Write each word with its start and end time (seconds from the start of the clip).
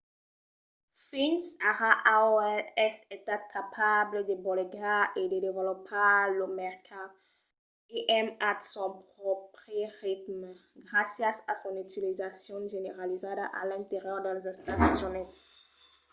fins 1.07 1.45
ara 1.71 1.89
aol 2.15 2.61
es 2.87 2.95
estat 3.15 3.41
capable 3.55 4.19
de 4.29 4.35
bolegar 4.47 5.03
e 5.21 5.23
de 5.31 5.37
desvolopar 5.45 6.19
lo 6.39 6.47
mercat 6.61 7.11
im 8.17 8.27
at 8.51 8.59
son 8.73 8.91
pròpri 9.13 9.79
ritme 10.01 10.49
gràcias 10.89 11.37
a 11.51 11.53
son 11.61 11.75
utilizacion 11.87 12.61
generalizada 12.75 13.45
a 13.59 13.61
l’interior 13.69 14.19
dels 14.25 14.45
estats 14.53 14.99
units 15.09 15.41